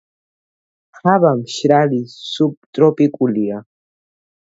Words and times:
ჰავა 1.01 1.35
მშრალი 1.43 2.01
სუბტროპიკულია. 2.17 3.65